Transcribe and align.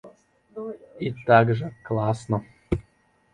І 1.09 1.11
так 1.27 1.51
жа 1.59 1.69
класна! 1.91 2.41